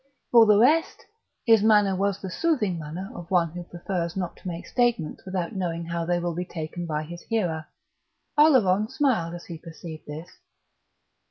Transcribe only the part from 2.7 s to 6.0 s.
manner of one who prefers not to make statements without knowing